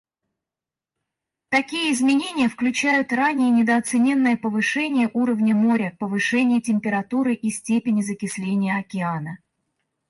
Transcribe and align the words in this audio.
Такие 1.49 1.91
изменения 1.93 2.49
включают 2.49 3.13
ранее 3.13 3.51
недооцененное 3.51 4.35
повышение 4.35 5.11
уровня 5.13 5.53
моря, 5.53 5.95
повышение 5.99 6.59
температуры 6.59 7.35
и 7.35 7.51
степени 7.51 8.01
закисления 8.01 8.79
океана. 8.79 9.37